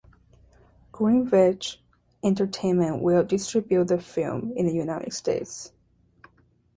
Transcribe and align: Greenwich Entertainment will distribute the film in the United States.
Greenwich 0.91 1.79
Entertainment 2.23 3.03
will 3.03 3.23
distribute 3.23 3.83
the 3.87 3.99
film 4.01 4.51
in 4.55 4.65
the 4.65 4.73
United 4.73 5.13
States. 5.13 5.73